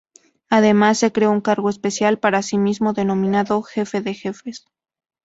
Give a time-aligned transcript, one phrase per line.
[0.49, 4.65] Además, se creó un cargo especial para sí mismo, denominado "Jefe de jefes".